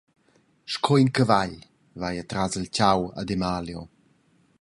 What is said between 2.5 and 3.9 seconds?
il tgau ad Emalio.